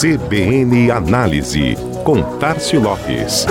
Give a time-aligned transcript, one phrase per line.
[0.00, 3.44] CBN Análise, com Tarcio Lopes.